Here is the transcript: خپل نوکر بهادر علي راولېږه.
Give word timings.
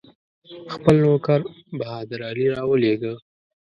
خپل 0.73 0.95
نوکر 1.05 1.41
بهادر 1.79 2.19
علي 2.29 2.45
راولېږه. 2.55 3.13